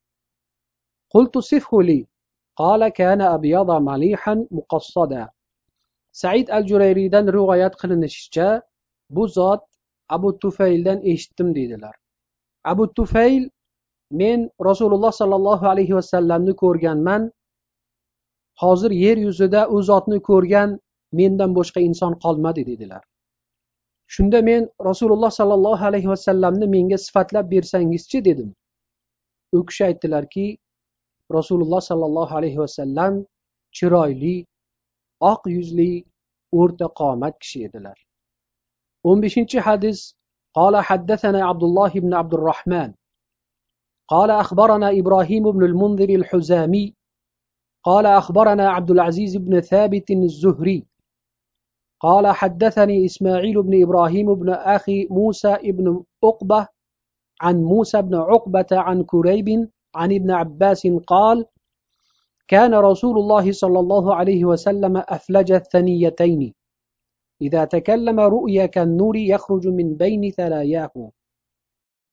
قلت 1.11 1.39
صفه 1.39 1.83
لي. 1.83 2.07
قال 2.56 2.88
كان 2.88 3.22
أبيض 3.22 3.72
مليحا 3.72 4.48
مقصدا 4.52 5.30
said 6.12 6.50
al 6.50 6.64
jurayriydan 6.70 7.26
rivoyat 7.34 7.74
qilinishicha 7.82 8.62
bu 9.16 9.28
zot 9.28 9.62
abu 10.10 10.30
tufayldan 10.40 11.00
eshitdim 11.12 11.56
deydilar 11.56 11.96
abu 12.72 12.94
tufayl 12.94 13.44
men 14.12 14.50
rasululloh 14.70 15.12
sollallohu 15.22 15.66
alayhi 15.74 15.96
vasallamni 16.00 16.54
ko'rganman 16.64 17.32
hozir 18.62 18.92
yer 18.92 19.18
yuzida 19.18 19.62
u 19.76 19.84
zotni 19.90 20.20
ko'rgan 20.30 20.80
mendan 21.20 21.56
boshqa 21.60 21.80
inson 21.90 22.14
qolmadi 22.24 22.66
dedilar 22.72 23.04
shunda 24.16 24.42
men 24.50 24.62
rasululloh 24.90 25.32
sollallohu 25.40 25.84
alayhi 25.92 26.10
vasallamni 26.14 26.68
menga 26.76 26.98
sifatlab 27.06 27.46
bersangizchi 27.54 28.26
dedim 28.30 28.50
u 29.58 29.66
kishi 29.66 29.84
aytdilarki 29.90 30.46
rasululloh 31.39 31.81
sollallohu 31.91 32.37
alayhi 32.39 32.59
vasallam 32.65 33.13
chiroyli 33.77 34.37
oq 35.33 35.43
yuzli 35.57 35.93
o'rta 36.61 36.87
qomat 37.01 37.35
kishi 37.43 37.59
edilar. 37.69 37.99
o'n 39.09 39.19
beshinchi 39.25 39.59
hadis 39.69 40.15
قال 40.55 40.77
حدثنا 40.77 41.47
عبد 41.47 41.63
الله 41.63 41.89
بن 41.89 42.15
عبد 42.15 42.35
الرحمن 42.35 42.95
قال 44.09 44.31
أخبرنا 44.31 44.91
إبراهيم 44.91 45.51
بن 45.51 45.63
المنذر 45.65 46.09
الحزامي 46.09 46.95
قال 47.83 48.07
أخبرنا 48.07 48.71
عبد 48.71 48.91
العزيز 48.91 49.37
بن 49.37 49.61
ثابت 49.61 50.11
الزهري 50.11 50.87
قال 52.01 52.27
حدثني 52.27 53.05
إسماعيل 53.05 53.63
بن 53.63 53.83
إبراهيم 53.83 54.35
بن 54.35 54.51
أخي 54.51 55.07
موسى 55.11 55.59
بن 55.65 56.05
عقبة 56.25 56.69
عن 57.41 57.63
موسى 57.63 58.03
بن 58.03 58.15
عقبة 58.15 58.67
عن 58.73 59.03
كريب 59.03 59.69
عن 59.96 60.10
ابن 60.14 60.32
عباس 60.32 60.88
قال 61.08 61.46
كان 62.48 62.74
رسول 62.74 63.18
الله 63.18 63.52
صلى 63.52 63.80
الله 63.80 64.16
عليه 64.16 64.46
وسلم 64.46 64.98
أفلج 64.98 65.52
الثنيتين 65.52 66.54
إذا 67.42 67.66
تكلم 67.66 68.20
رؤيا 68.20 68.66
كالنور 68.66 69.16
يخرج 69.18 69.68
من 69.68 69.88
بين 69.98 70.32
ثلاياه 70.32 71.12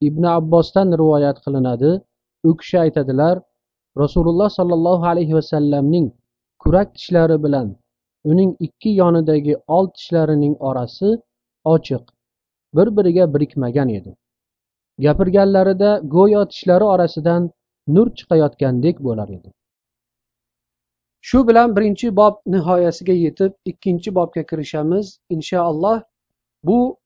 ibn 0.00 0.24
abbosdan 0.24 0.92
rivoyat 1.00 1.38
qilinadi 1.44 1.90
u 2.48 2.56
kishi 2.56 2.76
aytadilar 2.84 3.36
rasululloh 4.02 4.48
sollallohu 4.58 5.04
alayhi 5.12 5.34
vasallamning 5.38 6.06
kurak 6.62 6.88
tishlari 6.96 7.36
bilan 7.44 7.68
uning 8.30 8.50
ikki 8.66 8.90
yonidagi 9.00 9.54
old 9.76 9.90
tishlarining 9.98 10.54
orasi 10.68 11.08
ochiq 11.74 12.04
bir 12.76 12.88
biriga 12.96 13.24
birikmagan 13.34 13.88
edi 13.98 14.12
gapirganlarida 15.04 15.90
go'yo 16.16 16.42
tishlari 16.52 16.86
orasidan 16.94 17.42
nur 17.87 18.07
chiqayotgandek 18.17 18.99
bo'lar 19.07 19.29
edi. 19.29 19.51
Shu 21.21 21.47
bilan 21.47 21.75
birinchi 21.75 22.15
bob 22.15 22.35
nihoyasiga 22.53 23.13
yetib 23.13 23.51
ikkinchi 23.71 24.15
bobga 24.15 24.43
kirishamiz. 24.43 25.19
Inshaalloh 25.29 26.01
bu 26.63 26.97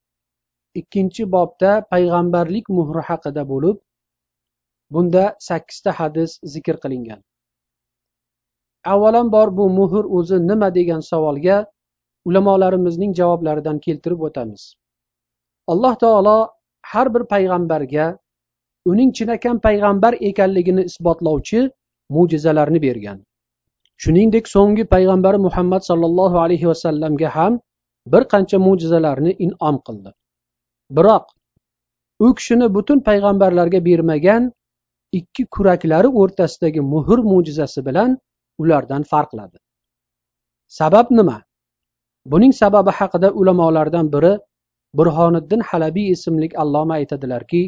ikkinchi 0.75 1.31
bobda 1.31 1.71
payg'ambarlik 1.91 2.69
muhri 2.77 3.01
haqida 3.09 3.43
bo'lib 3.51 3.77
bunda 4.89 5.23
sakkizta 5.39 5.91
hadis 5.99 6.39
zikr 6.53 6.77
qilingan. 6.83 7.21
Avvalambor 8.93 9.57
bu 9.57 9.69
muhr 9.69 10.05
o'zi 10.17 10.37
nima 10.47 10.69
degan 10.75 11.01
savolga 11.11 11.57
ulamolarimizning 12.25 13.15
javoblaridan 13.19 13.79
keltirib 13.79 14.21
o'tamiz. 14.27 14.75
Alloh 15.67 15.95
taolo 16.03 16.37
har 16.91 17.13
bir 17.13 17.23
payg'ambarga 17.33 18.05
uning 18.91 19.11
chinakam 19.17 19.59
payg'ambar 19.67 20.13
ekanligini 20.29 20.83
isbotlovchi 20.89 21.61
mo'jizalarni 22.15 22.79
bergan. 22.87 23.17
Shuningdek 24.03 24.45
so'nggi 24.55 24.83
payg'ambari 24.93 25.39
muhammad 25.47 25.81
sollallohu 25.89 26.37
alayhi 26.45 26.67
vasallamga 26.71 27.29
ham 27.37 27.53
bir 28.13 28.23
qancha 28.33 28.57
mo'jizalarni 28.67 29.31
in'om 29.45 29.77
qildi. 29.87 30.11
Biroq 30.97 31.25
u 32.25 32.27
kishini 32.37 32.67
butun 32.75 32.99
payg'ambarlarga 33.07 33.79
bermagan 33.89 34.51
ikki 35.19 35.43
kuraklari 35.55 36.09
o'rtasidagi 36.21 36.81
muhr 36.93 37.19
mo'jizasi 37.31 37.85
bilan 37.87 38.17
ulardan 38.61 39.03
farqladi. 39.11 39.57
Sabab 40.79 41.07
nima? 41.17 41.37
Buning 42.31 42.53
sababi 42.61 42.91
haqida 42.99 43.29
ulamolardan 43.39 44.07
biri 44.13 44.33
burhoniddin 44.97 45.61
halabiy 45.69 46.07
ismli 46.15 46.47
alloma 46.63 46.93
aytadilarki 46.99 47.61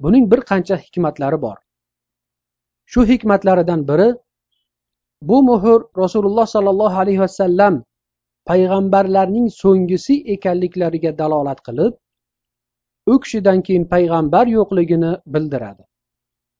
buning 0.00 0.30
bir 0.30 0.40
qancha 0.50 0.76
hikmatlari 0.76 1.42
bor. 1.42 1.56
Shu 2.86 3.06
hikmatlaridan 3.06 3.88
biri 3.88 4.08
bu 5.22 5.42
muhr 5.42 5.80
rasululloh 6.02 6.46
sollallohu 6.46 6.96
alayhi 7.04 7.20
vasallam 7.20 7.84
payg'ambarlarning 8.50 9.48
so'nggisi 9.60 10.14
ekanliklariga 10.34 11.18
dalolat 11.18 11.60
qilib 11.66 11.92
u 13.12 13.20
kishidan 13.20 13.62
keyin 13.66 13.84
payg'ambar 13.94 14.46
yo'qligini 14.46 15.12
bildiradi. 15.26 15.82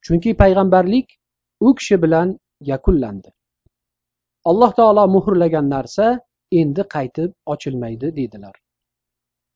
Chunki 0.05 0.31
payg'ambarlik 0.43 1.19
u 1.61 1.75
kishi 1.75 2.03
bilan 2.03 2.39
yakunlandi. 2.61 3.29
Alloh 4.45 4.71
taolo 4.79 5.05
muhrlagan 5.17 5.71
narsa 5.71 6.07
endi 6.61 6.83
qaytib 6.95 7.31
ochilmaydi 7.53 8.17
deydilar. 8.17 8.55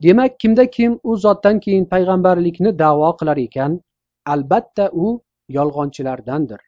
Demak 0.02 0.40
kimda 0.40 0.70
kim 0.76 1.00
u 1.02 1.16
zotdan 1.16 1.60
keyin 1.60 1.84
payg'ambarlikni 1.92 2.78
davo 2.78 3.10
qilar 3.20 3.38
ekan 3.46 3.80
albatta 4.26 4.90
u 4.92 5.20
yolg'onchilardandir. 5.56 6.60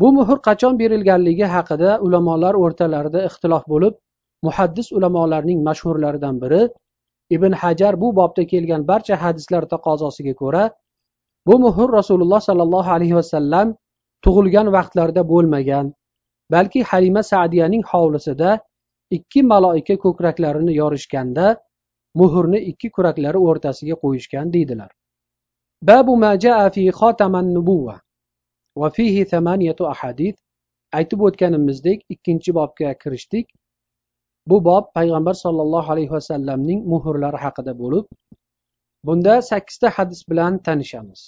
Bu 0.00 0.12
muhr 0.12 0.38
qachon 0.48 0.78
berilganligi 0.78 1.46
haqida 1.54 1.90
ulamolar 2.06 2.54
o'rtalarida 2.64 3.24
ixtilof 3.28 3.64
bo'lib 3.72 3.94
muhaddis 4.46 4.92
ulamolarning 4.92 5.60
mashhurlaridan 5.68 6.40
biri 6.42 6.62
ibn 7.36 7.52
hajar 7.52 8.00
bu 8.00 8.16
bobda 8.16 8.44
kelgan 8.52 8.88
barcha 8.90 9.16
hadislar 9.22 9.62
taqozosiga 9.74 10.34
ko'ra 10.42 10.64
bu 11.46 11.58
muhr 11.64 11.88
rasululloh 11.98 12.40
sollallohu 12.48 12.90
alayhi 12.96 13.16
vasallam 13.20 13.74
tug'ilgan 14.24 14.72
vaqtlarida 14.76 15.22
bo'lmagan 15.32 15.92
balki 16.54 16.80
halima 16.90 17.22
sadiyaning 17.32 17.82
hovlisida 17.92 18.50
ikki 19.16 19.42
maloika 19.52 19.96
ko'kraklarini 20.04 20.72
yorishganda 20.80 21.46
muhrni 22.21 22.59
ikki 22.71 22.89
kuraklari 22.95 23.39
o'rtasiga 23.49 23.95
qo'yishgan 24.03 24.51
deydilar 24.55 24.91
babu 25.89 26.15
ma 26.23 26.31
jaa 26.45 26.69
fi 26.75 26.83
xotaman 26.99 27.51
nubuva 27.57 27.95
va 28.81 28.89
fihi 28.97 29.25
thamaniyatu 29.33 29.87
ahadith 29.93 30.39
aytib 30.99 31.19
o'tganimizdek 31.27 31.99
ikkinchi 32.15 32.55
bobga 32.57 32.93
kirishdik 33.01 33.47
bu 34.49 34.57
bob 34.67 34.85
payg'ambar 34.97 35.35
sollallohu 35.43 35.91
alayhi 35.95 36.11
vasallamning 36.17 36.81
muhrlari 36.93 37.39
haqida 37.45 37.73
bo'lib 37.81 38.05
bunda 39.07 39.35
sakkizta 39.51 39.93
hadis 39.97 40.21
bilan 40.29 40.59
tanishamiz 40.67 41.21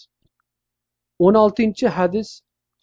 o'n 1.26 1.36
oltinchi 1.46 1.96
hadis 2.00 2.30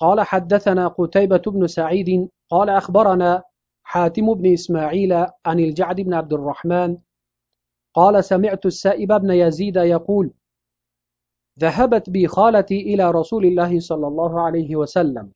قال 0.03 0.21
حدثنا 0.21 0.89
قتيبة 0.89 1.45
بن 1.47 1.67
سعيد 1.67 2.29
قال 2.51 2.69
أخبرنا 2.71 3.43
حاتم 3.85 4.35
بن 4.35 4.53
إسماعيل 4.53 5.13
عن 5.47 5.61
الجعد 5.61 6.01
بن 6.01 6.15
عبد 6.15 6.33
الرحمن 6.33 6.91
قال 7.94 8.24
سمعت 8.24 8.66
السائب 8.66 9.14
بن 9.14 9.32
يزيد 9.32 9.76
يقول 9.76 10.34
ذهبت 11.60 12.10
بي 12.10 12.28
خالتي 12.28 12.82
إلى 12.82 13.12
رسول 13.12 13.46
الله 13.46 13.80
صلى 13.80 14.08
الله 14.08 14.42
عليه 14.42 14.76
وسلم. 14.76 15.32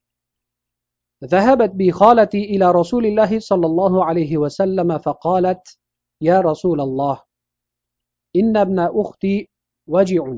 ذهبت 1.23 1.69
بي 1.69 1.91
خالتي 1.91 2.43
إلى 2.43 2.71
رسول 2.71 3.05
الله 3.05 3.39
صلى 3.39 3.65
الله 3.65 4.05
عليه 4.05 4.37
وسلم 4.37 4.97
فقالت 4.97 5.79
يا 6.21 6.41
رسول 6.41 6.81
الله 6.81 7.21
إن 8.35 8.57
ابن 8.57 8.79
أختي 8.79 9.49
وجع. 9.87 10.33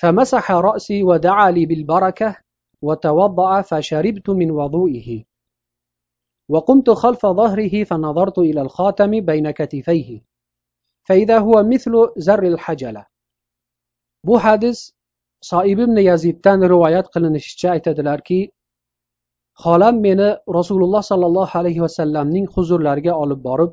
فمسح 0.00 0.50
رأسي 0.52 1.02
ودعا 1.02 1.50
لي 1.50 1.66
بالبركة 1.66 2.36
وتوضأ 2.82 3.62
فشربت 3.62 4.30
من 4.30 4.50
وضوئه. 4.50 5.24
وقمت 6.48 6.90
خلف 6.90 7.26
ظهره 7.26 7.84
فنظرت 7.84 8.38
إلى 8.38 8.60
الخاتم 8.60 9.20
بين 9.20 9.50
كتفيه. 9.50 10.33
فإذا 11.07 11.37
هو 11.39 11.63
مثل 11.63 11.93
زر 12.17 12.43
الحجلة 12.43 13.05
bu 14.23 14.35
hadis 14.43 14.91
soib 15.41 15.79
ibn 15.79 15.97
yaziddan 16.09 16.59
rivoyat 16.73 17.07
qilinishicha 17.13 17.67
aytadilarki 17.75 18.39
xolam 19.63 19.95
meni 20.05 20.29
rasululloh 20.57 21.01
sollallohu 21.11 21.57
alayhi 21.61 21.81
vasallamning 21.85 22.45
huzurlariga 22.55 23.13
olib 23.23 23.39
borib 23.49 23.71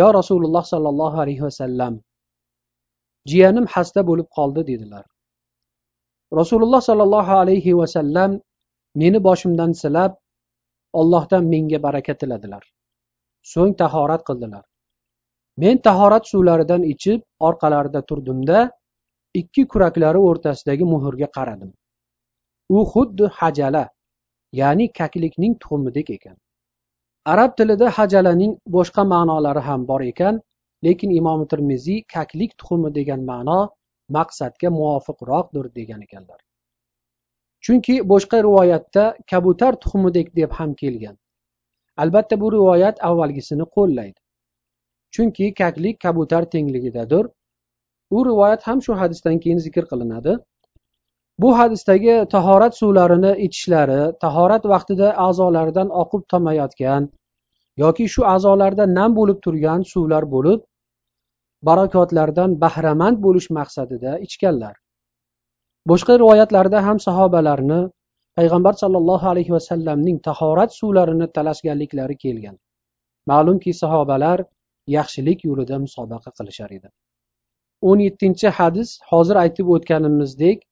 yo 0.00 0.08
rasululloh 0.18 0.64
sollallohu 0.72 1.16
alayhi 1.24 1.42
vasallam 1.48 1.94
jiyanim 3.30 3.66
xasta 3.74 4.00
bo'lib 4.08 4.28
qoldi 4.36 4.62
dedilar 4.70 5.04
rasululloh 6.40 6.80
sollallohu 6.88 7.32
alayhi 7.42 7.78
vasallam 7.80 8.30
meni 9.00 9.18
boshimdan 9.28 9.72
silab 9.82 10.12
ollohdan 11.00 11.44
menga 11.52 11.78
baraka 11.86 12.14
tiladilar 12.20 12.64
so'ng 13.52 13.72
tahorat 13.80 14.22
qildilar 14.28 14.64
Men 15.63 15.77
tahorat 15.87 16.23
suvlaridan 16.31 16.83
ichib 16.93 17.21
orqalarida 17.47 18.01
turdimda 18.09 18.59
ikki 19.41 19.67
kuraklari 19.71 20.19
o'rtasidagi 20.29 20.85
muhrga 20.93 21.27
qaradim. 21.37 21.71
U 22.77 22.79
xuddi 22.91 23.25
hajala 23.39 23.83
ya'ni 24.59 24.85
kaklikning 24.99 25.53
tuxumidek 25.61 26.09
ekan. 26.17 26.37
Arab 27.33 27.51
tilida 27.57 27.87
hajalaning 27.97 28.53
boshqa 28.75 29.03
ma'nolari 29.13 29.61
ham 29.69 29.87
bor 29.87 30.01
ekan 30.11 30.35
lekin 30.85 31.11
imom 31.19 31.47
termiziy 31.51 32.03
kaklik 32.13 32.51
tuxumi 32.59 32.89
degan 32.97 33.21
ma'no 33.31 33.61
maqsadga 34.17 34.69
muvofiqroqdir 34.77 35.65
degan 35.77 36.01
ekanlar. 36.07 36.39
Chunki 37.65 37.95
boshqa 38.11 38.37
rivoyatda 38.47 39.03
kabutar 39.31 39.73
tuxumidek 39.81 40.27
deb 40.39 40.51
ham 40.59 40.71
kelgan. 40.81 41.15
Albatta 42.03 42.35
bu 42.41 42.47
rivoyat 42.55 43.03
avvalgisini 43.09 43.65
qo'llaydi. 43.75 44.19
Chunki 45.15 45.53
kaklik 45.59 45.99
kabutar 46.05 46.43
tengligidadir 46.53 47.25
u 48.15 48.25
rivoyat 48.25 48.61
ham 48.67 48.81
shu 48.85 48.93
hadisdan 49.01 49.39
keyin 49.43 49.59
zikr 49.65 49.85
qilinadi. 49.91 50.33
Bu 51.41 51.49
hadisdagi 51.59 52.15
tahorat 52.33 52.73
suvlarini 52.81 53.31
ichishlari 53.45 54.01
tahorat 54.23 54.63
vaqtida 54.73 55.09
a'zolaridan 55.25 55.89
oqib 56.01 56.23
tomayotgan 56.31 57.03
yoki 57.83 58.05
shu 58.13 58.21
a'zolarda 58.33 58.85
nam 58.97 59.11
bo'lib 59.19 59.39
turgan 59.45 59.81
suvlar 59.93 60.23
bo'lib 60.35 60.59
barakotlardan 61.69 62.49
bahramand 62.63 63.17
bo'lish 63.25 63.49
maqsadida 63.59 64.11
ichganlar. 64.27 64.75
Boshqa 65.89 66.13
rivoyatlarda 66.21 66.79
ham 66.87 66.97
sahobalarni 67.07 67.81
payg'ambar 68.37 68.73
sollallohu 68.83 69.25
alayhi 69.33 69.51
vasallamning 69.57 70.17
tahorat 70.27 70.71
suvlarini 70.79 71.27
talashganliklari 71.37 72.15
kelgan. 72.23 72.55
Ma'lumki 73.31 73.71
sahobalar 73.83 74.37
yaxshilik 74.95 75.39
yo'lida 75.49 75.77
musobaqa 75.85 76.31
qilishar 76.37 76.69
edi. 76.77 76.89
O'n 77.89 77.99
yettinchi 78.07 78.53
hadis 78.59 78.89
hozir 79.09 79.35
aytib 79.43 79.67
o'tganimizdek 79.75 80.63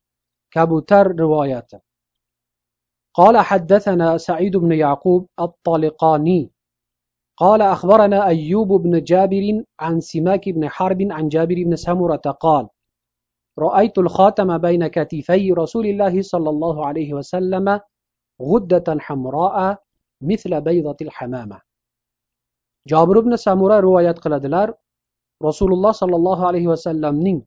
kabutar 0.56 1.06
rivoyati. 1.24 1.78
قال 3.16 3.38
حدثنا 3.38 4.18
سعيد 4.18 4.58
بن 4.58 4.72
يعقوب 4.72 5.28
الطالقاني 5.40 6.52
قال 7.38 7.62
أخبرنا 7.62 8.28
أيوب 8.28 8.82
بن 8.84 9.04
جابر 9.04 9.64
عن 9.80 10.00
سماك 10.00 10.50
بن 10.50 10.70
حرب 10.70 11.08
عن 11.12 11.30
جابر 11.30 11.56
بن 11.56 11.76
سمرة 11.76 12.26
قال 12.46 12.68
رأيت 13.60 13.98
الخاتم 13.98 14.58
بين 14.58 14.88
كتفي 14.88 15.52
رسول 15.52 15.86
الله 15.86 16.22
صلى 16.22 16.50
الله 16.50 16.86
عليه 16.86 17.14
وسلم 17.14 17.80
غدة 18.42 19.00
حمراء 19.00 19.84
مثل 20.22 20.62
بيضة 20.62 20.98
الحمامة 21.02 21.62
جابر 22.89 23.21
بن 23.21 23.37
سمرة 23.37 23.81
رواية 23.81 24.13
قلدلار 24.25 24.75
rasululloh 25.43 25.93
sollallohu 25.95 26.47
alayhi 26.47 26.69
vasallamning 26.69 27.39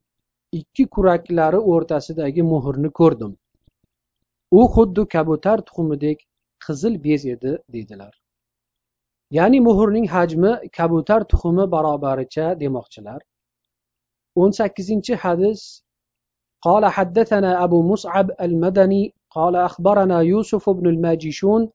ikki 0.59 0.85
kuraklari 0.95 1.59
o'rtasidagi 1.73 2.43
muhrni 2.53 2.89
ko'rdim 2.99 3.31
u 4.59 4.61
xuddi 4.75 5.03
kabutar 5.15 5.57
tuxumidek 5.67 6.25
qizil 6.65 6.95
bez 7.05 7.25
edi 7.35 7.51
deydilar 7.73 8.13
ya'ni 9.37 9.59
muhrning 9.67 10.07
hajmi 10.15 10.51
kabutar 10.77 11.21
tuxumi 11.31 11.65
barobaricha 11.75 12.47
demoqchilar 12.63 13.21
o'n 14.41 14.51
sakkizinchi 14.59 15.23
hadis 15.25 15.61
قال 16.67 16.85
حدثنا 16.85 17.63
أبو 17.63 17.79
مصعب 17.91 18.27
المدني 18.41 19.13
قال 19.29 19.55
أخبرنا 19.55 20.21
يوسف 20.21 20.69
بن 20.69 20.87
الماجشون 20.87 21.69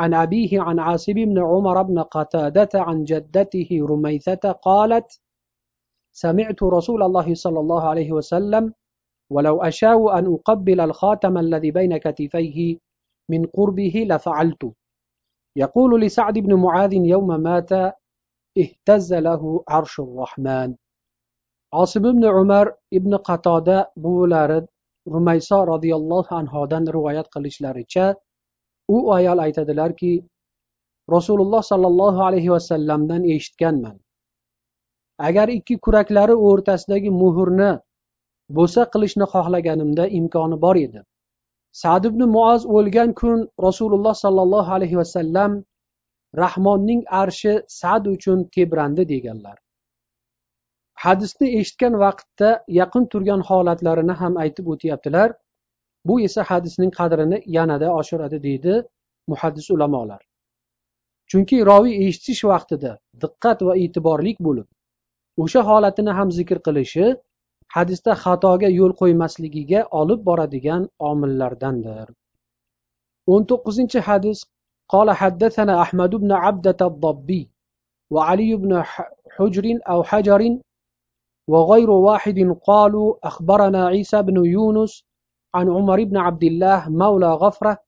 عن 0.00 0.14
أبيه 0.24 0.52
عن 0.66 0.76
عاصم 0.86 1.12
بن 1.30 1.38
عمر 1.50 1.82
بن 1.82 1.98
قتادة 2.16 2.72
عن 2.74 3.04
جدته 3.04 3.70
رميثة 3.90 4.44
قالت 4.52 5.08
سمعت 6.24 6.60
رسول 6.62 7.00
الله 7.02 7.34
صلى 7.34 7.60
الله 7.60 7.82
عليه 7.88 8.10
وسلم 8.12 8.64
ولو 9.34 9.62
أشاء 9.62 10.18
أن 10.18 10.24
أقبل 10.34 10.80
الخاتم 10.80 11.38
الذي 11.38 11.70
بين 11.70 11.96
كتفيه 11.96 12.58
من 13.30 13.46
قربه 13.56 14.06
لفعلت. 14.10 14.62
يقول 15.56 16.00
لسعد 16.00 16.38
بن 16.38 16.54
معاذ 16.54 16.92
يوم 16.92 17.28
مات 17.48 17.72
اهتز 18.58 19.14
له 19.14 19.64
عرش 19.68 20.00
الرحمن 20.00 20.70
osim 21.72 22.04
ibn 22.04 22.24
umar 22.26 22.74
ibn 22.90 23.12
qatoda 23.28 23.86
buvilari 23.96 24.66
rumayso 25.06 25.58
roziyallohu 25.72 26.34
anhodan 26.40 26.84
rivoyat 26.96 27.26
qilishlaricha 27.34 28.14
u 28.94 28.98
ayol 29.16 29.38
aytadilarki 29.46 30.12
rasululloh 31.14 31.62
sollallohu 31.70 32.20
alayhi 32.28 32.50
vasallamdan 32.56 33.22
eshitganman. 33.34 33.96
Agar 35.28 35.48
ikki 35.58 35.78
kuraklari 35.84 36.34
o'rtasidagi 36.48 37.10
muhrni 37.22 37.70
bo'sa 38.58 38.82
qilishni 38.92 39.26
xohlaganimda 39.34 40.04
imkoni 40.18 40.60
bor 40.64 40.76
edi. 40.86 41.00
Sad 41.82 42.04
ibn 42.10 42.22
muoz 42.36 42.62
o'lgan 42.76 43.10
kun 43.20 43.48
rasululloh 43.66 44.14
sollallohu 44.24 44.70
alayhi 44.76 44.96
vasallam 45.02 45.52
rahmonning 46.42 47.02
arshi 47.22 47.52
sad 47.80 48.06
uchun 48.14 48.38
tebrandi 48.54 49.04
deganlar. 49.12 49.56
Hadisni 51.04 51.48
eshitgan 51.60 51.94
vaqtda 52.04 52.48
yaqin 52.80 53.04
turgan 53.12 53.42
holatlarini 53.50 54.14
ham 54.22 54.34
aytib 54.44 54.66
o'tyaptilar. 54.74 55.28
bu 56.07 56.15
esa 56.27 56.41
hadisning 56.49 56.91
qadrini 56.99 57.37
yanada 57.57 57.87
oshiradi 57.99 58.37
deydi 58.47 58.73
muhaddis 59.31 59.67
ulamolar 59.75 60.21
chunki 61.29 61.57
roviy 61.69 61.95
eshitish 62.07 62.43
vaqtida 62.51 62.91
diqqat 63.23 63.59
va 63.67 63.73
e'tiborlik 63.83 64.37
bo'lib 64.47 64.67
o'sha 65.45 65.61
holatini 65.69 66.11
ham 66.19 66.29
zikr 66.39 66.57
qilishi 66.67 67.07
hadisda 67.75 68.11
xatoga 68.23 68.69
yo'l 68.79 68.93
qo'ymasligiga 69.01 69.81
olib 70.01 70.19
boradigan 70.29 70.83
omillardandir 71.11 72.07
o'n 73.33 73.41
to'qqizinchi 73.53 74.05
hadis 74.09 74.39
قال 74.93 75.11
حدثنا 75.11 75.81
أحمد 75.81 76.15
بن 76.15 76.31
عبدة 76.31 76.77
الضبي 76.81 77.49
وعلي 78.09 78.55
بن 78.55 78.83
حجر 79.35 79.79
أو 79.91 80.03
حجر 80.03 80.41
وغير 81.47 81.89
واحد 81.89 82.57
قالوا 82.63 83.15
أخبرنا 83.23 83.87
عيسى 83.87 84.21
بن 84.21 84.45
يونس 84.45 85.05
عن 85.54 85.70
عمر 85.70 86.04
بن 86.04 86.16
عبد 86.16 86.44
الله 86.44 86.88
مولى 86.88 87.32
غفرة 87.32 87.78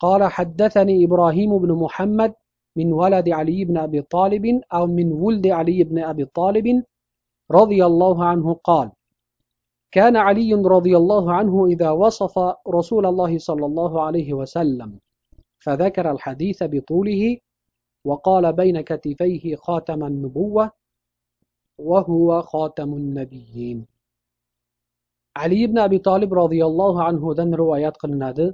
قال 0.00 0.24
حدثني 0.24 1.04
إبراهيم 1.04 1.58
بن 1.58 1.72
محمد 1.72 2.34
من 2.76 2.92
ولد 2.92 3.28
علي 3.28 3.64
بن 3.64 3.78
أبي 3.78 4.02
طالب 4.02 4.60
أو 4.72 4.86
من 4.86 5.12
ولد 5.12 5.46
علي 5.46 5.84
بن 5.84 5.98
أبي 5.98 6.24
طالب 6.24 6.84
رضي 7.50 7.84
الله 7.86 8.24
عنه 8.24 8.54
قال 8.54 8.90
كان 9.90 10.16
علي 10.16 10.54
رضي 10.54 10.96
الله 10.96 11.32
عنه 11.32 11.66
إذا 11.66 11.90
وصف 11.90 12.38
رسول 12.68 13.06
الله 13.06 13.38
صلى 13.38 13.66
الله 13.66 14.02
عليه 14.02 14.34
وسلم 14.34 14.98
فذكر 15.58 16.10
الحديث 16.10 16.62
بطوله 16.62 17.38
وقال 18.04 18.52
بين 18.52 18.80
كتفيه 18.80 19.56
خاتم 19.56 20.04
النبوة 20.04 20.70
وهو 21.78 22.42
خاتم 22.42 22.94
النبيين. 22.94 23.86
ali 25.43 25.57
ibn 25.67 25.77
abi 25.87 25.99
tolib 26.07 26.31
roziyallohu 26.41 26.99
anhudan 27.09 27.49
rivoyat 27.61 27.95
qilinadi 28.01 28.47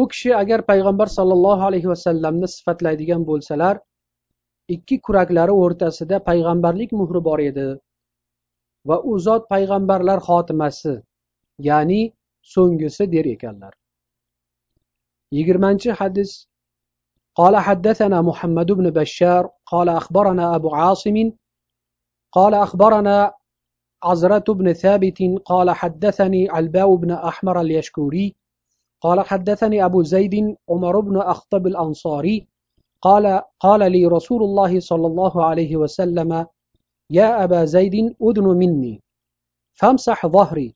u 0.00 0.02
kishi 0.10 0.30
agar 0.42 0.60
payg'ambar 0.70 1.08
sollallohu 1.18 1.62
alayhi 1.68 1.88
vasallamni 1.92 2.48
sifatlaydigan 2.54 3.22
bo'lsalar 3.30 3.74
ikki 4.74 4.96
kuraklari 5.06 5.54
o'rtasida 5.64 6.16
payg'ambarlik 6.28 6.90
muhri 7.00 7.20
bor 7.28 7.40
edi 7.50 7.68
va 8.88 8.96
u 9.10 9.18
zot 9.26 9.42
payg'ambarlar 9.52 10.18
xotimasi 10.28 10.94
ya'ni 11.68 12.00
so'nggisi 12.54 13.04
der 13.14 13.26
ekanlar 13.34 13.74
yigirmanchi 15.36 15.90
hadis 16.00 16.32
قال 17.40 17.56
حدثنا 17.56 18.18
محمد 18.22 18.72
بن 18.72 18.90
بشار 18.90 19.50
قال 19.66 19.88
أخبرنا 19.88 20.56
أبو 20.56 20.68
عاصم 20.74 21.32
قال 22.32 22.54
أخبرنا 22.54 23.32
عزرة 24.03 24.53
بن 24.53 24.73
ثابت 24.73 25.23
قال 25.45 25.69
حدثني 25.69 26.49
علباء 26.49 26.95
بن 26.95 27.11
أحمر 27.11 27.61
اليشكوري 27.61 28.35
قال 29.01 29.21
حدثني 29.21 29.85
أبو 29.85 30.03
زيد 30.03 30.57
عمر 30.69 30.99
بن 30.99 31.17
أخطب 31.17 31.67
الأنصاري 31.67 32.47
قال 33.01 33.41
قال 33.59 33.91
لي 33.91 34.05
رسول 34.05 34.43
الله 34.43 34.79
صلى 34.79 35.07
الله 35.07 35.45
عليه 35.45 35.75
وسلم 35.75 36.47
يا 37.09 37.43
أبا 37.43 37.65
زيد 37.65 38.15
أدن 38.21 38.43
مني 38.43 39.01
فامسح 39.77 40.27
ظهري. 40.27 40.75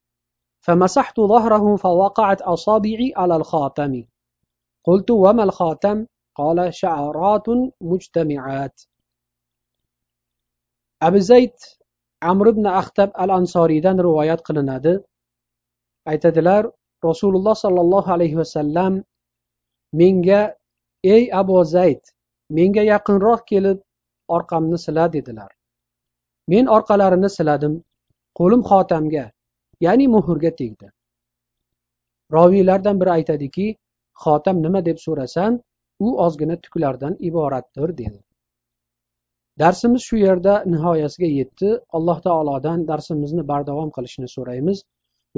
فمسحت 0.61 1.19
ظهره 1.19 1.75
فوقعت 1.75 2.41
أصابعي 2.41 3.13
على 3.15 3.35
الخاتم. 3.35 4.03
قلت 4.83 5.11
وما 5.11 5.43
الخاتم؟ 5.43 6.05
قال 6.35 6.73
شعرات 6.73 7.45
مجتمعات. 7.81 8.81
أبو 11.01 11.17
زيد 11.17 11.53
amr 12.21 12.47
ibn 12.53 12.65
axtab 12.65 13.09
al 13.23 13.29
ansoriydan 13.39 13.97
rivoyat 14.05 14.41
qilinadi. 14.47 14.93
Aytadilar 16.11 16.63
rasululloh 17.03 17.55
sollallohu 17.63 18.11
alayhi 18.15 18.37
vasallam 18.41 19.03
menga 19.93 20.41
ey 21.03 21.23
abu 21.41 21.63
zayd 21.75 22.01
menga 22.57 22.83
yaqinroq 22.93 23.41
kelib 23.51 23.79
orqamni 24.35 24.77
sila 24.85 25.13
dedilar. 25.13 25.51
Men 26.47 26.65
orqalarini 26.77 27.29
siladim 27.37 27.73
qo'lim 28.39 28.61
xotamga 28.69 29.25
ya'ni 29.85 30.07
muhrga 30.15 30.51
tegdi. 30.61 30.87
Roviylardan 32.35 32.99
biri 33.01 33.11
aytadiki 33.17 33.67
xotam 34.23 34.57
nima 34.65 34.81
deb 34.85 34.97
so'rasam 35.05 35.59
u 36.05 36.07
ozgina 36.25 36.55
tuklardan 36.63 37.13
iboratdir 37.29 37.89
dedi. 38.01 38.19
Darsimiz 39.59 40.01
shu 40.07 40.17
yerda 40.17 40.53
nihoyasiga 40.73 41.29
yetdi. 41.39 41.69
Alloh 41.97 42.17
taolodan 42.27 42.87
darsimizni 42.91 43.43
bardavom 43.51 43.89
qilishni 43.97 44.27
so'raymiz. 44.35 44.83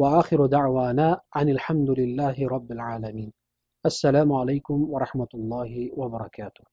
Va 0.02 0.10
axiru 0.22 0.46
da'vana 0.58 1.08
anilhamdulillahi 1.42 2.50
robbil 2.54 2.82
alamin. 2.92 3.30
Assalomu 3.90 4.34
alaykum 4.42 4.88
va 4.92 4.98
rahmatullohi 5.06 5.92
va 6.00 6.08
barakatuh. 6.16 6.64